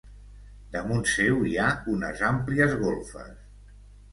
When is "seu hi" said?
1.11-1.53